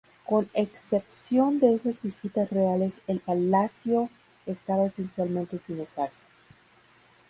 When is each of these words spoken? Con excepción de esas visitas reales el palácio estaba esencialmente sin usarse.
Con 0.25 0.49
excepción 0.55 1.59
de 1.59 1.75
esas 1.75 2.01
visitas 2.01 2.49
reales 2.49 3.03
el 3.05 3.19
palácio 3.19 4.09
estaba 4.47 4.87
esencialmente 4.87 5.59
sin 5.59 5.79
usarse. 5.79 6.25